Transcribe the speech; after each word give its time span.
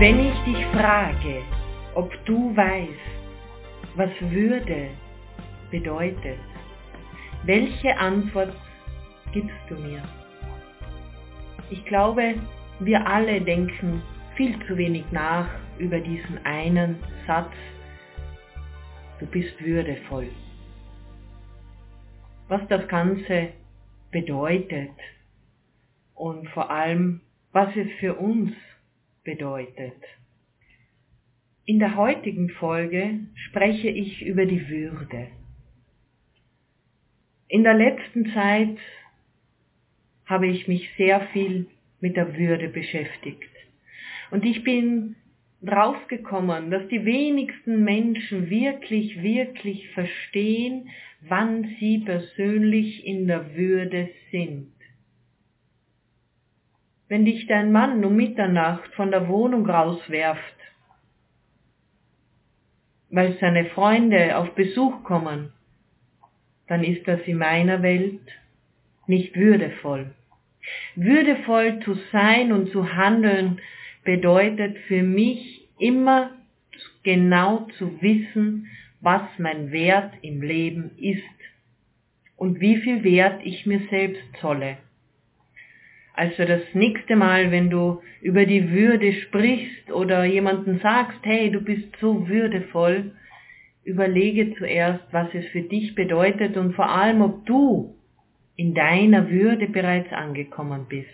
Wenn 0.00 0.20
ich 0.20 0.38
dich 0.44 0.64
frage, 0.66 1.42
ob 1.96 2.12
du 2.24 2.56
weißt, 2.56 2.88
was 3.96 4.10
Würde 4.30 4.90
bedeutet, 5.72 6.38
welche 7.42 7.98
Antwort 7.98 8.54
gibst 9.32 9.58
du 9.68 9.74
mir? 9.74 10.00
Ich 11.70 11.84
glaube, 11.86 12.36
wir 12.78 13.04
alle 13.04 13.40
denken 13.40 14.00
viel 14.36 14.56
zu 14.68 14.76
wenig 14.76 15.04
nach 15.10 15.48
über 15.78 15.98
diesen 15.98 16.46
einen 16.46 17.02
Satz, 17.26 17.50
du 19.18 19.26
bist 19.26 19.60
würdevoll. 19.60 20.28
Was 22.46 22.60
das 22.68 22.86
Ganze 22.86 23.48
bedeutet 24.12 24.94
und 26.14 26.48
vor 26.50 26.70
allem, 26.70 27.20
was 27.50 27.74
es 27.74 27.88
für 27.98 28.14
uns 28.14 28.52
bedeutet. 29.28 30.02
In 31.66 31.78
der 31.78 31.96
heutigen 31.96 32.48
Folge 32.48 33.20
spreche 33.34 33.90
ich 33.90 34.22
über 34.22 34.46
die 34.46 34.70
Würde. 34.70 35.26
In 37.46 37.62
der 37.62 37.74
letzten 37.74 38.32
Zeit 38.32 38.78
habe 40.24 40.46
ich 40.46 40.66
mich 40.66 40.88
sehr 40.96 41.20
viel 41.34 41.66
mit 42.00 42.16
der 42.16 42.38
Würde 42.38 42.70
beschäftigt. 42.70 43.52
Und 44.30 44.46
ich 44.46 44.64
bin 44.64 45.16
draufgekommen, 45.60 46.70
dass 46.70 46.88
die 46.88 47.04
wenigsten 47.04 47.84
Menschen 47.84 48.48
wirklich, 48.48 49.22
wirklich 49.22 49.90
verstehen, 49.90 50.88
wann 51.20 51.76
sie 51.78 51.98
persönlich 51.98 53.04
in 53.04 53.26
der 53.26 53.54
Würde 53.54 54.08
sind. 54.30 54.77
Wenn 57.08 57.24
dich 57.24 57.46
dein 57.46 57.72
Mann 57.72 58.04
um 58.04 58.16
Mitternacht 58.16 58.92
von 58.94 59.10
der 59.10 59.28
Wohnung 59.28 59.68
rauswerft, 59.68 60.42
weil 63.10 63.38
seine 63.40 63.64
Freunde 63.66 64.36
auf 64.36 64.54
Besuch 64.54 65.02
kommen, 65.04 65.52
dann 66.66 66.84
ist 66.84 67.08
das 67.08 67.20
in 67.22 67.38
meiner 67.38 67.82
Welt 67.82 68.20
nicht 69.06 69.34
würdevoll. 69.36 70.10
Würdevoll 70.96 71.80
zu 71.80 71.94
sein 72.12 72.52
und 72.52 72.70
zu 72.70 72.94
handeln 72.94 73.58
bedeutet 74.04 74.76
für 74.86 75.02
mich 75.02 75.66
immer 75.78 76.30
genau 77.02 77.68
zu 77.78 78.02
wissen, 78.02 78.66
was 79.00 79.22
mein 79.38 79.72
Wert 79.72 80.12
im 80.20 80.42
Leben 80.42 80.90
ist 80.98 81.22
und 82.36 82.60
wie 82.60 82.76
viel 82.76 83.02
Wert 83.02 83.40
ich 83.44 83.64
mir 83.64 83.80
selbst 83.88 84.22
zolle. 84.40 84.76
Also 86.18 86.46
das 86.46 86.62
nächste 86.72 87.14
Mal, 87.14 87.52
wenn 87.52 87.70
du 87.70 88.02
über 88.20 88.44
die 88.44 88.72
Würde 88.72 89.12
sprichst 89.12 89.92
oder 89.92 90.24
jemanden 90.24 90.80
sagst, 90.80 91.20
hey, 91.22 91.48
du 91.48 91.60
bist 91.60 91.94
so 92.00 92.26
würdevoll, 92.26 93.12
überlege 93.84 94.52
zuerst, 94.56 95.04
was 95.12 95.28
es 95.32 95.46
für 95.52 95.62
dich 95.62 95.94
bedeutet 95.94 96.56
und 96.56 96.74
vor 96.74 96.90
allem, 96.90 97.22
ob 97.22 97.46
du 97.46 97.94
in 98.56 98.74
deiner 98.74 99.30
Würde 99.30 99.68
bereits 99.68 100.12
angekommen 100.12 100.86
bist. 100.88 101.06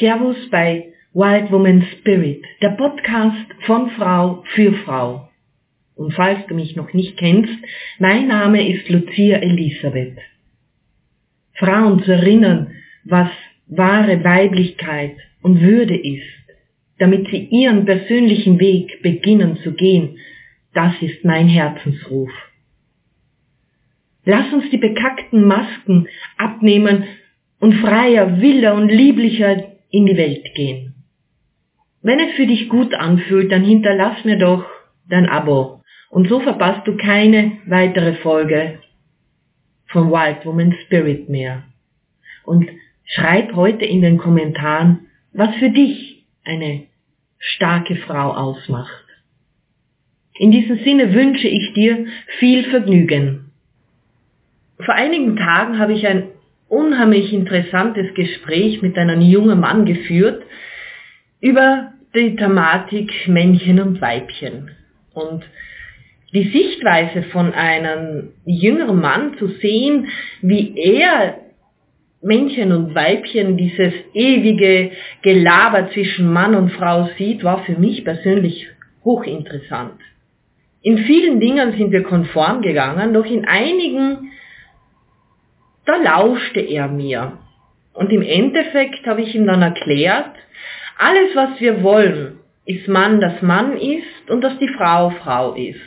Servus 0.00 0.50
bei 0.50 0.92
Wild 1.14 1.52
Woman 1.52 1.86
Spirit, 1.92 2.44
der 2.60 2.70
Podcast 2.70 3.54
von 3.66 3.88
Frau 3.90 4.42
für 4.56 4.72
Frau. 4.84 5.28
Und 5.94 6.12
falls 6.12 6.44
du 6.48 6.56
mich 6.56 6.74
noch 6.74 6.92
nicht 6.92 7.16
kennst, 7.18 7.54
mein 8.00 8.26
Name 8.26 8.68
ist 8.68 8.88
Lucia 8.88 9.36
Elisabeth. 9.36 10.18
Frauen 11.54 12.02
zu 12.02 12.10
erinnern, 12.10 12.72
was 13.04 13.28
wahre 13.66 14.22
Weiblichkeit 14.24 15.16
und 15.42 15.60
Würde 15.60 15.96
ist, 15.96 16.22
damit 16.98 17.28
sie 17.28 17.48
ihren 17.50 17.84
persönlichen 17.84 18.60
Weg 18.60 19.02
beginnen 19.02 19.56
zu 19.58 19.72
gehen, 19.72 20.18
das 20.74 20.94
ist 21.00 21.24
mein 21.24 21.48
Herzensruf. 21.48 22.30
Lass 24.24 24.52
uns 24.52 24.70
die 24.70 24.78
bekackten 24.78 25.44
Masken 25.44 26.06
abnehmen 26.36 27.04
und 27.58 27.74
freier, 27.74 28.40
wilder 28.40 28.74
und 28.74 28.88
lieblicher 28.88 29.72
in 29.90 30.06
die 30.06 30.16
Welt 30.16 30.54
gehen. 30.54 30.94
Wenn 32.02 32.20
es 32.20 32.34
für 32.34 32.46
dich 32.46 32.68
gut 32.68 32.94
anfühlt, 32.94 33.50
dann 33.50 33.64
hinterlass 33.64 34.24
mir 34.24 34.38
doch 34.38 34.64
dein 35.08 35.28
Abo 35.28 35.82
und 36.10 36.28
so 36.28 36.40
verpasst 36.40 36.86
du 36.86 36.96
keine 36.96 37.58
weitere 37.66 38.14
Folge 38.14 38.78
von 39.86 40.10
Wild 40.10 40.44
Woman 40.44 40.74
Spirit 40.84 41.28
mehr. 41.28 41.64
Und 42.44 42.68
Schreib 43.04 43.54
heute 43.54 43.84
in 43.84 44.02
den 44.02 44.18
Kommentaren, 44.18 45.06
was 45.32 45.54
für 45.56 45.70
dich 45.70 46.24
eine 46.44 46.84
starke 47.38 47.96
Frau 47.96 48.32
ausmacht. 48.32 49.04
In 50.34 50.50
diesem 50.50 50.78
Sinne 50.78 51.12
wünsche 51.12 51.48
ich 51.48 51.72
dir 51.74 52.06
viel 52.38 52.64
Vergnügen. 52.70 53.50
Vor 54.78 54.94
einigen 54.94 55.36
Tagen 55.36 55.78
habe 55.78 55.92
ich 55.92 56.06
ein 56.06 56.28
unheimlich 56.68 57.32
interessantes 57.32 58.14
Gespräch 58.14 58.80
mit 58.82 58.96
einem 58.96 59.20
jungen 59.20 59.60
Mann 59.60 59.84
geführt 59.84 60.42
über 61.40 61.92
die 62.14 62.36
Thematik 62.36 63.12
Männchen 63.28 63.80
und 63.80 64.00
Weibchen. 64.00 64.70
Und 65.12 65.44
die 66.32 66.48
Sichtweise 66.48 67.24
von 67.24 67.52
einem 67.52 68.30
jüngeren 68.46 69.00
Mann 69.00 69.36
zu 69.38 69.48
sehen, 69.48 70.08
wie 70.40 70.74
er 70.78 71.38
Männchen 72.22 72.70
und 72.72 72.94
Weibchen, 72.94 73.56
dieses 73.56 73.92
ewige 74.14 74.92
Gelaber 75.22 75.90
zwischen 75.90 76.32
Mann 76.32 76.54
und 76.54 76.70
Frau 76.70 77.08
sieht, 77.18 77.42
war 77.42 77.64
für 77.64 77.76
mich 77.76 78.04
persönlich 78.04 78.68
hochinteressant. 79.04 80.00
In 80.82 80.98
vielen 80.98 81.40
Dingen 81.40 81.76
sind 81.76 81.90
wir 81.90 82.04
konform 82.04 82.62
gegangen, 82.62 83.12
doch 83.12 83.26
in 83.26 83.44
einigen, 83.44 84.32
da 85.84 85.96
lauschte 85.96 86.60
er 86.60 86.88
mir. 86.88 87.38
Und 87.92 88.10
im 88.10 88.22
Endeffekt 88.22 89.04
habe 89.06 89.22
ich 89.22 89.34
ihm 89.34 89.46
dann 89.46 89.62
erklärt, 89.62 90.34
alles 90.98 91.34
was 91.34 91.60
wir 91.60 91.82
wollen, 91.82 92.38
ist 92.64 92.86
Mann, 92.86 93.20
dass 93.20 93.42
Mann 93.42 93.76
ist 93.76 94.30
und 94.30 94.42
dass 94.42 94.56
die 94.58 94.68
Frau 94.68 95.10
Frau 95.10 95.54
ist. 95.54 95.80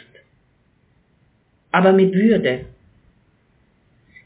Aber 1.71 1.93
mit 1.93 2.13
Würde. 2.13 2.65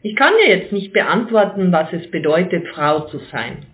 Ich 0.01 0.15
kann 0.15 0.33
dir 0.41 0.55
jetzt 0.57 0.71
nicht 0.71 0.93
beantworten, 0.93 1.71
was 1.71 1.91
es 1.91 2.09
bedeutet, 2.09 2.67
Frau 2.69 3.01
zu 3.01 3.19
sein. 3.31 3.65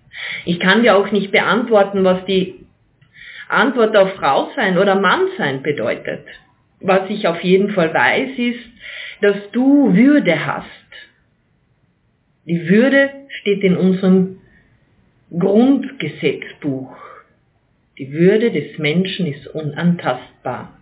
Ich 0.46 0.60
kann 0.60 0.82
dir 0.82 0.96
auch 0.96 1.12
nicht 1.12 1.32
beantworten, 1.32 2.04
was 2.04 2.26
die 2.26 2.66
Antwort 3.48 3.96
auf 3.96 4.14
Frau 4.16 4.50
sein 4.56 4.78
oder 4.78 4.96
Mann 4.96 5.28
sein 5.38 5.62
bedeutet. 5.62 6.26
Was 6.80 7.10
ich 7.10 7.28
auf 7.28 7.42
jeden 7.42 7.72
Fall 7.72 7.94
weiß, 7.94 8.38
ist, 8.38 8.70
dass 9.22 9.52
du 9.52 9.94
Würde 9.96 10.46
hast. 10.46 10.66
Die 12.46 12.70
Würde 12.70 13.10
steht 13.42 13.64
in 13.64 13.78
unserem 13.78 14.38
Grundgesetzbuch. 15.32 16.96
Die 17.98 18.12
Würde 18.12 18.52
des 18.52 18.78
Menschen 18.78 19.28
ist 19.28 19.48
unantastbar. 19.48 20.74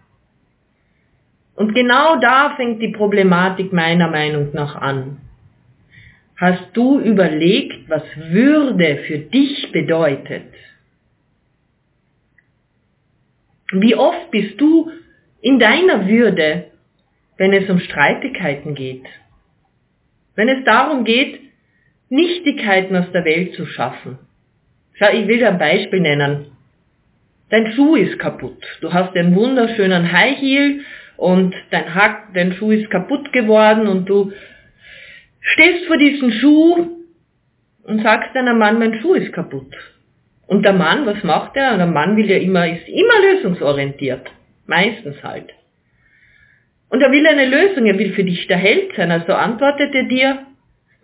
Und 1.55 1.73
genau 1.75 2.15
da 2.19 2.55
fängt 2.55 2.81
die 2.81 2.91
Problematik 2.91 3.71
meiner 3.71 4.09
Meinung 4.09 4.49
nach 4.53 4.75
an. 4.75 5.22
Hast 6.37 6.69
du 6.73 6.99
überlegt, 6.99 7.89
was 7.89 8.03
Würde 8.15 8.97
für 9.07 9.19
dich 9.19 9.71
bedeutet? 9.71 10.53
Wie 13.71 13.95
oft 13.95 14.31
bist 14.31 14.59
du 14.59 14.91
in 15.41 15.59
deiner 15.59 16.07
Würde, 16.07 16.65
wenn 17.37 17.53
es 17.53 17.69
um 17.69 17.79
Streitigkeiten 17.79 18.75
geht? 18.75 19.05
Wenn 20.35 20.49
es 20.49 20.63
darum 20.65 21.03
geht, 21.03 21.39
Nichtigkeiten 22.09 22.95
aus 22.95 23.11
der 23.11 23.25
Welt 23.25 23.53
zu 23.55 23.65
schaffen. 23.65 24.19
Schau, 24.93 25.11
ich 25.11 25.27
will 25.27 25.43
ein 25.43 25.57
Beispiel 25.57 25.99
nennen. 25.99 26.47
Dein 27.49 27.73
Schuh 27.73 27.95
ist 27.95 28.19
kaputt. 28.19 28.63
Du 28.81 28.93
hast 28.93 29.15
einen 29.15 29.35
wunderschönen 29.35 30.11
High 30.11 30.39
Heel 30.39 30.81
und 31.17 31.55
dein, 31.71 31.93
Hack, 31.93 32.33
dein 32.33 32.53
Schuh 32.53 32.71
ist 32.71 32.89
kaputt 32.89 33.31
geworden 33.33 33.87
und 33.87 34.07
du 34.07 34.31
stehst 35.43 35.85
vor 35.85 35.97
diesem 35.97 36.31
Schuh 36.31 36.89
und 37.83 38.01
sagst 38.01 38.35
deinem 38.35 38.57
Mann, 38.57 38.79
mein 38.79 38.99
Schuh 39.01 39.13
ist 39.13 39.33
kaputt. 39.33 39.73
Und 40.47 40.63
der 40.63 40.73
Mann, 40.73 41.05
was 41.05 41.23
macht 41.23 41.55
er? 41.55 41.77
Der 41.77 41.87
Mann 41.87 42.17
will 42.17 42.29
ja 42.29 42.37
immer, 42.37 42.67
ist 42.67 42.87
immer 42.87 43.21
lösungsorientiert. 43.21 44.29
Meistens 44.65 45.21
halt. 45.23 45.51
Und 46.89 47.01
er 47.01 47.11
will 47.11 47.25
eine 47.27 47.45
Lösung, 47.45 47.85
er 47.85 47.97
will 47.97 48.13
für 48.13 48.23
dich 48.23 48.47
der 48.47 48.57
Held 48.57 48.95
sein. 48.95 49.11
Also 49.11 49.33
antwortet 49.33 49.93
er 49.93 50.03
dir, 50.03 50.45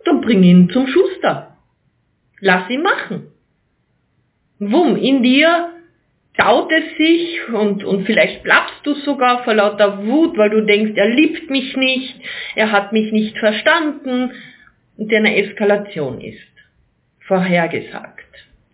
dann 0.04 0.20
bring 0.20 0.42
ihn 0.42 0.70
zum 0.70 0.86
Schuster. 0.86 1.56
Lass 2.40 2.70
ihn 2.70 2.82
machen. 2.82 3.28
Wumm, 4.58 4.96
in 4.96 5.22
dir 5.22 5.70
staut 6.40 6.70
es 6.72 6.96
sich 6.96 7.48
und, 7.52 7.84
und 7.84 8.06
vielleicht 8.06 8.42
plappst 8.42 8.80
du 8.84 8.94
sogar 8.94 9.44
vor 9.44 9.54
lauter 9.54 10.06
Wut, 10.06 10.36
weil 10.38 10.50
du 10.50 10.62
denkst, 10.62 10.92
er 10.96 11.08
liebt 11.08 11.50
mich 11.50 11.76
nicht, 11.76 12.14
er 12.54 12.72
hat 12.72 12.92
mich 12.92 13.12
nicht 13.12 13.36
verstanden 13.38 14.32
und 14.96 15.10
der 15.10 15.18
eine 15.18 15.36
Eskalation 15.36 16.20
ist. 16.20 16.38
Vorhergesagt. 17.26 18.26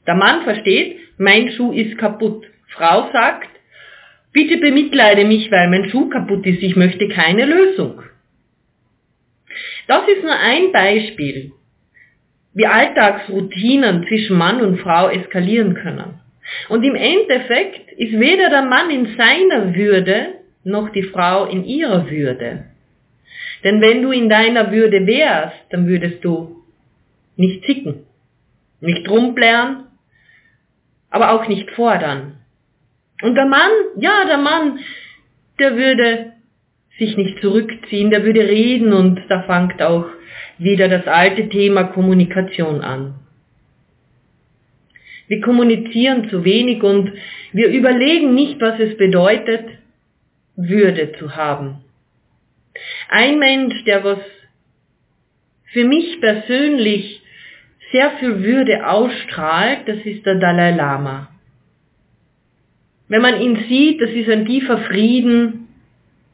Der 0.07 0.15
Mann 0.15 0.43
versteht, 0.43 0.99
mein 1.19 1.51
Schuh 1.53 1.73
ist 1.73 1.99
kaputt. 1.99 2.45
Frau 2.69 3.11
sagt, 3.13 3.49
bitte 4.33 4.59
bemitleide 4.59 5.25
mich, 5.25 5.51
weil 5.51 5.69
mein 5.69 5.91
Schuh 5.91 6.09
kaputt 6.09 6.47
ist, 6.47 6.63
ich 6.63 6.77
möchte 6.77 7.09
keine 7.09 7.47
Lösung. 7.47 8.03
Das 9.89 10.07
ist 10.09 10.23
nur 10.23 10.39
ein 10.39 10.73
Beispiel, 10.73 11.53
wie 12.55 12.67
Alltagsroutinen 12.67 14.07
zwischen 14.07 14.37
Mann 14.37 14.61
und 14.61 14.79
Frau 14.79 15.09
eskalieren 15.09 15.75
können. 15.75 16.21
Und 16.69 16.83
im 16.85 16.95
Endeffekt 16.95 17.93
ist 17.93 18.19
weder 18.19 18.51
der 18.51 18.63
Mann 18.63 18.91
in 18.91 19.17
seiner 19.17 19.75
Würde 19.75 20.35
noch 20.65 20.91
die 20.91 21.05
Frau 21.05 21.47
in 21.47 21.65
ihrer 21.65 22.11
Würde. 22.11 22.65
Denn 23.65 23.81
wenn 23.81 24.03
du 24.03 24.11
in 24.11 24.29
deiner 24.29 24.71
Würde 24.71 25.07
wärst, 25.07 25.57
dann 25.71 25.87
würdest 25.87 26.25
du 26.25 26.63
nicht 27.37 27.65
zicken, 27.65 28.05
nicht 28.81 29.09
rumblären, 29.09 29.85
aber 31.11 31.33
auch 31.33 31.49
nicht 31.49 31.71
fordern. 31.73 32.39
Und 33.23 33.35
der 33.35 33.47
Mann, 33.47 33.71
ja, 33.97 34.25
der 34.27 34.39
Mann, 34.39 34.79
der 35.59 35.77
würde 35.77 36.33
sich 36.99 37.17
nicht 37.17 37.41
zurückziehen, 37.41 38.11
der 38.11 38.25
würde 38.25 38.41
reden 38.41 38.93
und 38.93 39.21
da 39.29 39.43
fängt 39.43 39.83
auch 39.83 40.07
wieder 40.59 40.89
das 40.89 41.07
alte 41.07 41.49
Thema 41.49 41.85
Kommunikation 41.85 42.81
an. 42.81 43.15
Wir 45.29 45.41
kommunizieren 45.41 46.29
zu 46.29 46.45
wenig 46.45 46.83
und 46.83 47.13
wir 47.53 47.69
überlegen 47.69 48.35
nicht, 48.35 48.61
was 48.61 48.79
es 48.79 48.97
bedeutet, 48.97 49.67
Würde 50.57 51.13
zu 51.19 51.37
haben. 51.37 51.85
Ein 53.09 53.39
Mensch, 53.39 53.85
der 53.85 54.05
was 54.05 54.19
für 55.73 55.85
mich 55.85 56.21
persönlich 56.21 57.23
sehr 57.93 58.13
viel 58.13 58.43
Würde 58.43 58.87
ausstrahlt, 58.87 59.87
das 59.87 59.99
ist 60.05 60.25
der 60.25 60.37
Dalai 60.37 60.73
Lama. 60.73 61.29
Wenn 63.09 63.23
man 63.23 63.41
ihn 63.41 63.65
sieht, 63.69 64.01
das 64.01 64.11
ist 64.11 64.29
ein 64.29 64.47
tiefer 64.47 64.79
Frieden, 64.79 65.69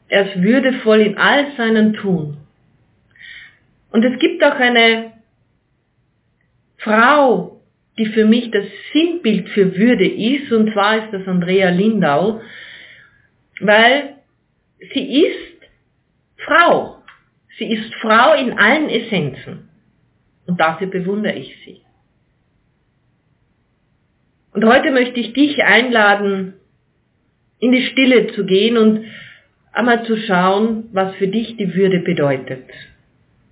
er 0.07 0.27
ist 0.27 0.41
würdevoll 0.41 1.01
in 1.01 1.17
all 1.17 1.47
seinen 1.57 1.93
Tun. 1.93 2.37
Und 3.91 4.03
es 4.03 4.19
gibt 4.19 4.43
auch 4.43 4.55
eine 4.55 5.13
Frau, 6.77 7.52
die 7.97 8.07
für 8.07 8.25
mich 8.25 8.49
das 8.51 8.65
Sinnbild 8.91 9.49
für 9.49 9.75
Würde 9.75 10.07
ist, 10.07 10.51
und 10.51 10.73
zwar 10.73 11.03
ist 11.03 11.13
das 11.13 11.27
Andrea 11.27 11.69
Lindau, 11.69 12.41
weil 13.59 14.15
sie 14.93 15.21
ist 15.23 15.69
Frau. 16.37 16.97
Sie 17.57 17.71
ist 17.71 17.93
Frau 17.95 18.33
in 18.33 18.53
allen 18.57 18.89
Essenzen. 18.89 19.69
Und 20.45 20.59
dafür 20.59 20.87
bewundere 20.87 21.35
ich 21.35 21.55
sie. 21.65 21.81
Und 24.51 24.65
heute 24.65 24.91
möchte 24.91 25.19
ich 25.19 25.33
dich 25.33 25.63
einladen, 25.63 26.53
in 27.59 27.71
die 27.71 27.85
Stille 27.85 28.27
zu 28.33 28.45
gehen 28.45 28.77
und 28.77 29.05
einmal 29.71 30.05
zu 30.05 30.17
schauen, 30.17 30.89
was 30.91 31.15
für 31.15 31.27
dich 31.27 31.57
die 31.57 31.73
Würde 31.75 31.99
bedeutet. 31.99 32.65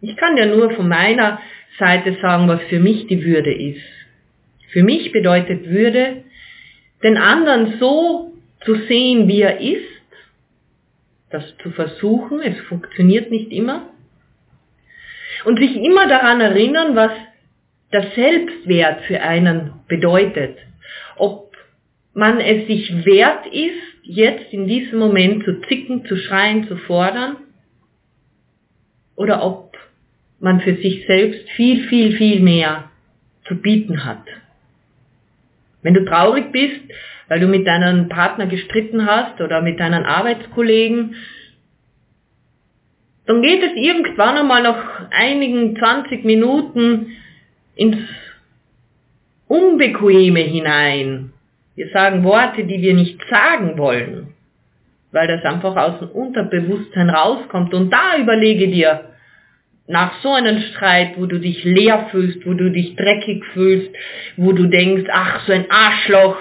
Ich 0.02 0.16
kann 0.18 0.36
ja 0.36 0.46
nur 0.46 0.72
von 0.72 0.88
meiner 0.88 1.40
Seite 1.80 2.18
sagen, 2.22 2.48
was 2.48 2.62
für 2.64 2.80
mich 2.80 3.08
die 3.08 3.24
Würde 3.24 3.54
ist. 3.54 4.01
Für 4.72 4.84
mich 4.84 5.12
bedeutet 5.12 5.70
Würde, 5.70 6.24
den 7.04 7.18
anderen 7.18 7.80
so 7.80 8.34
zu 8.64 8.76
sehen, 8.88 9.28
wie 9.28 9.42
er 9.42 9.60
ist, 9.60 9.86
das 11.30 11.44
zu 11.64 11.72
versuchen, 11.72 12.42
es 12.42 12.58
funktioniert 12.62 13.32
nicht 13.32 13.52
immer, 13.52 13.88
und 15.46 15.60
sich 15.60 15.76
immer 15.76 16.08
daran 16.08 16.40
erinnern, 16.40 16.96
was 16.96 17.12
der 17.92 18.12
Selbstwert 18.12 19.02
für 19.06 19.22
einen 19.22 19.74
bedeutet. 19.88 20.58
Ob 21.18 21.56
man 22.14 22.40
es 22.40 22.68
sich 22.68 23.06
wert 23.06 23.48
ist, 23.48 23.82
jetzt 24.04 24.54
in 24.54 24.68
diesem 24.68 25.00
Moment 25.00 25.44
zu 25.44 25.62
zicken, 25.62 26.06
zu 26.06 26.16
schreien, 26.16 26.68
zu 26.68 26.78
fordern, 26.78 27.38
oder 29.16 29.44
ob 29.44 29.78
man 30.40 30.62
für 30.62 30.76
sich 30.76 31.06
selbst 31.08 31.50
viel, 31.52 31.88
viel, 31.88 32.16
viel 32.18 32.40
mehr 32.40 32.90
zu 33.48 33.56
bieten 33.56 34.06
hat. 34.06 34.24
Wenn 35.84 35.94
du 35.94 36.06
traurig 36.06 36.52
bist, 36.52 36.82
weil 37.28 37.40
du 37.40 37.48
mit 37.48 37.66
deinem 37.66 38.10
Partner 38.10 38.46
gestritten 38.46 39.06
hast 39.06 39.40
oder 39.42 39.62
mit 39.62 39.80
deinen 39.80 40.06
Arbeitskollegen, 40.06 41.16
dann 43.26 43.42
geht 43.42 43.64
es 43.64 43.72
irgendwann 43.76 44.38
einmal 44.38 44.64
nach 44.64 45.10
einigen 45.12 45.78
20 45.78 46.26
Minuten 46.26 47.14
ins 47.76 47.98
Unbequeme 49.48 50.42
hinein. 50.42 51.34
Wir 51.76 51.90
sagen 51.90 52.24
Worte, 52.24 52.66
die 52.66 52.82
wir 52.82 52.94
nicht 52.94 53.20
sagen 53.30 53.78
wollen, 53.78 54.34
weil 55.12 55.28
das 55.28 55.44
einfach 55.46 55.76
aus 55.76 56.00
dem 56.00 56.10
Unterbewusstsein 56.10 57.10
rauskommt. 57.10 57.74
Und 57.74 57.92
da 57.92 58.18
überlege 58.18 58.68
dir, 58.68 59.11
nach 59.88 60.22
so 60.22 60.34
einem 60.34 60.62
Streit, 60.62 61.18
wo 61.18 61.26
du 61.26 61.40
dich 61.40 61.64
leer 61.64 62.08
fühlst, 62.12 62.46
wo 62.46 62.54
du 62.54 62.72
dich 62.72 62.96
dreckig 62.96 63.44
fühlst, 63.54 63.90
wo 64.38 64.52
du 64.54 64.68
denkst, 64.68 65.10
ach, 65.12 65.46
so 65.46 65.52
ein 65.54 65.70
Arschloch, 65.70 66.38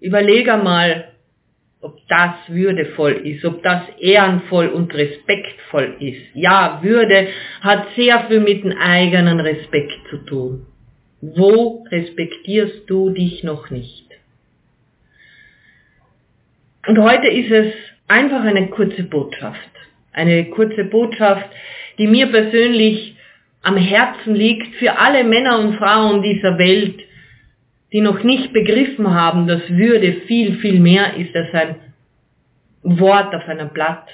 überlege 0.00 0.56
mal, 0.56 1.12
ob 1.80 1.98
das 2.08 2.34
würdevoll 2.48 3.12
ist, 3.12 3.44
ob 3.44 3.62
das 3.62 3.82
ehrenvoll 4.00 4.68
und 4.68 4.92
respektvoll 4.94 5.96
ist. 6.00 6.34
Ja, 6.34 6.80
Würde 6.82 7.28
hat 7.60 7.88
sehr 7.94 8.24
viel 8.24 8.40
mit 8.40 8.64
dem 8.64 8.76
eigenen 8.76 9.38
Respekt 9.40 9.94
zu 10.10 10.18
tun. 10.18 10.66
Wo 11.20 11.84
respektierst 11.90 12.88
du 12.88 13.10
dich 13.10 13.44
noch 13.44 13.70
nicht? 13.70 14.06
Und 16.86 16.98
heute 16.98 17.28
ist 17.28 17.50
es 17.50 17.74
einfach 18.08 18.44
eine 18.44 18.68
kurze 18.68 19.02
Botschaft. 19.04 19.70
Eine 20.12 20.46
kurze 20.50 20.84
Botschaft, 20.84 21.48
die 21.98 22.06
mir 22.06 22.26
persönlich 22.26 23.16
am 23.62 23.76
Herzen 23.76 24.34
liegt 24.34 24.76
für 24.76 24.98
alle 24.98 25.24
Männer 25.24 25.58
und 25.58 25.76
Frauen 25.76 26.22
dieser 26.22 26.58
Welt, 26.58 27.00
die 27.92 28.00
noch 28.00 28.22
nicht 28.22 28.52
begriffen 28.52 29.12
haben, 29.12 29.46
dass 29.46 29.68
Würde 29.68 30.12
viel, 30.26 30.56
viel 30.58 30.80
mehr 30.80 31.14
ist 31.16 31.34
als 31.34 31.52
ein 31.52 31.76
Wort 32.82 33.34
auf 33.34 33.48
einem 33.48 33.70
Blatt. 33.70 34.08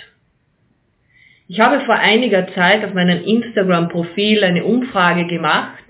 Ich 1.48 1.60
habe 1.60 1.84
vor 1.84 1.96
einiger 1.96 2.46
Zeit 2.54 2.84
auf 2.84 2.94
meinem 2.94 3.22
Instagram-Profil 3.24 4.42
eine 4.42 4.64
Umfrage 4.64 5.26
gemacht, 5.26 5.82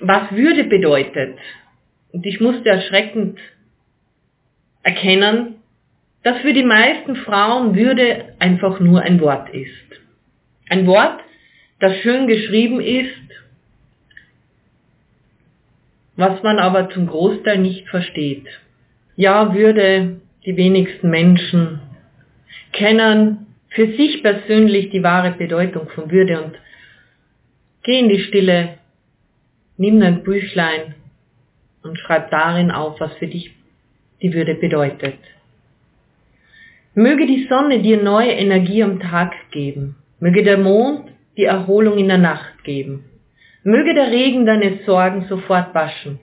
was 0.00 0.32
Würde 0.32 0.64
bedeutet. 0.64 1.38
Und 2.12 2.26
ich 2.26 2.40
musste 2.40 2.68
erschreckend 2.68 3.38
erkennen, 4.82 5.56
dass 6.22 6.38
für 6.38 6.52
die 6.52 6.64
meisten 6.64 7.14
Frauen 7.16 7.76
Würde 7.76 8.34
einfach 8.40 8.80
nur 8.80 9.02
ein 9.02 9.20
Wort 9.20 9.50
ist. 9.50 10.05
Ein 10.68 10.86
Wort, 10.86 11.20
das 11.80 11.96
schön 11.98 12.26
geschrieben 12.26 12.80
ist, 12.80 13.10
was 16.16 16.42
man 16.42 16.58
aber 16.58 16.90
zum 16.90 17.06
Großteil 17.06 17.58
nicht 17.58 17.88
versteht. 17.88 18.46
Ja, 19.16 19.54
Würde, 19.54 20.20
die 20.44 20.56
wenigsten 20.56 21.10
Menschen 21.10 21.80
kennen 22.72 23.46
für 23.70 23.92
sich 23.96 24.22
persönlich 24.22 24.90
die 24.90 25.02
wahre 25.02 25.32
Bedeutung 25.32 25.88
von 25.90 26.10
Würde 26.10 26.42
und 26.42 26.54
geh 27.82 27.98
in 28.00 28.08
die 28.08 28.20
Stille, 28.20 28.78
nimm 29.76 30.00
ein 30.02 30.22
Büchlein 30.22 30.94
und 31.82 31.98
schreib 31.98 32.30
darin 32.30 32.70
auf, 32.70 32.98
was 33.00 33.12
für 33.18 33.26
dich 33.26 33.54
die 34.22 34.32
Würde 34.32 34.54
bedeutet. 34.54 35.18
Möge 36.94 37.26
die 37.26 37.46
Sonne 37.48 37.82
dir 37.82 38.02
neue 38.02 38.32
Energie 38.32 38.82
am 38.82 39.00
Tag 39.00 39.34
geben. 39.50 39.96
Möge 40.18 40.42
der 40.42 40.58
Mond 40.58 41.10
die 41.36 41.44
Erholung 41.44 41.98
in 41.98 42.08
der 42.08 42.18
Nacht 42.18 42.64
geben. 42.64 43.04
Möge 43.62 43.94
der 43.94 44.10
Regen 44.10 44.46
deine 44.46 44.78
Sorgen 44.86 45.26
sofort 45.28 45.74
waschen. 45.74 46.20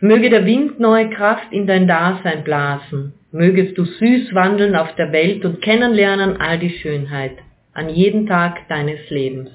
Möge 0.00 0.30
der 0.30 0.44
Wind 0.46 0.80
neue 0.80 1.10
Kraft 1.10 1.52
in 1.52 1.66
dein 1.66 1.86
Dasein 1.86 2.42
blasen. 2.42 3.14
Mögest 3.30 3.78
du 3.78 3.84
süß 3.84 4.34
wandeln 4.34 4.74
auf 4.74 4.94
der 4.96 5.12
Welt 5.12 5.44
und 5.44 5.62
kennenlernen 5.62 6.38
all 6.38 6.58
die 6.58 6.70
Schönheit 6.70 7.38
an 7.72 7.88
jedem 7.88 8.26
Tag 8.26 8.68
deines 8.68 9.08
Lebens. 9.10 9.50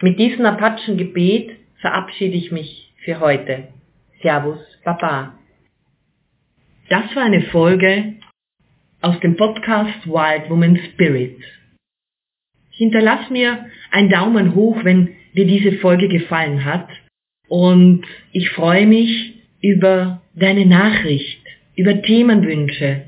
Mit 0.00 0.18
diesem 0.18 0.46
Apachengebet 0.46 1.50
verabschiede 1.80 2.36
ich 2.36 2.50
mich 2.50 2.92
für 3.04 3.20
heute. 3.20 3.68
Servus, 4.22 4.58
Baba. 4.84 5.34
Das 6.88 7.14
war 7.14 7.24
eine 7.24 7.42
Folge 7.42 8.14
aus 9.00 9.20
dem 9.20 9.36
Podcast 9.36 10.06
Wild 10.06 10.48
Woman 10.48 10.78
Spirit. 10.92 11.38
Hinterlass 12.72 13.30
mir 13.30 13.66
einen 13.90 14.10
Daumen 14.10 14.54
hoch, 14.54 14.84
wenn 14.84 15.10
dir 15.34 15.46
diese 15.46 15.72
Folge 15.78 16.08
gefallen 16.08 16.64
hat 16.64 16.88
und 17.48 18.04
ich 18.32 18.50
freue 18.50 18.86
mich 18.86 19.34
über 19.60 20.22
deine 20.34 20.66
Nachricht, 20.66 21.42
über 21.76 22.02
Themenwünsche 22.02 23.02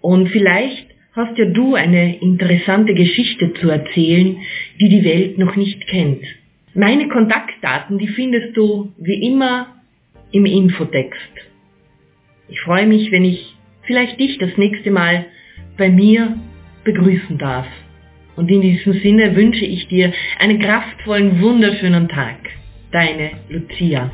und 0.00 0.28
vielleicht 0.28 0.86
hast 1.12 1.36
ja 1.36 1.44
du 1.44 1.74
eine 1.74 2.20
interessante 2.20 2.94
Geschichte 2.94 3.52
zu 3.54 3.68
erzählen, 3.68 4.38
die 4.80 4.88
die 4.88 5.04
Welt 5.04 5.38
noch 5.38 5.56
nicht 5.56 5.86
kennt. 5.86 6.24
Meine 6.74 7.08
Kontaktdaten, 7.08 7.98
die 7.98 8.08
findest 8.08 8.56
du 8.56 8.92
wie 8.96 9.26
immer 9.26 9.76
im 10.30 10.46
Infotext. 10.46 11.32
Ich 12.48 12.60
freue 12.60 12.86
mich, 12.86 13.12
wenn 13.12 13.24
ich 13.24 13.54
vielleicht 13.82 14.18
dich 14.18 14.38
das 14.38 14.56
nächste 14.56 14.90
Mal 14.90 15.26
bei 15.76 15.90
mir 15.90 16.38
begrüßen 16.84 17.36
darf. 17.38 17.66
Und 18.36 18.50
in 18.50 18.62
diesem 18.62 18.94
Sinne 18.94 19.36
wünsche 19.36 19.64
ich 19.64 19.88
dir 19.88 20.12
einen 20.38 20.58
kraftvollen, 20.58 21.40
wunderschönen 21.40 22.08
Tag. 22.08 22.36
Deine 22.90 23.32
Lucia. 23.48 24.10